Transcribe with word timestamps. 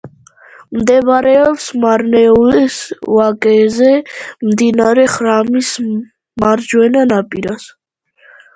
მდებარეობს 0.77 1.67
მარნეულის 1.83 2.77
ვაკეზე, 3.17 3.91
მდინარე 4.49 5.07
ხრამის 5.19 5.71
მარჯვენა 6.47 7.09
ნაპირას. 7.15 7.71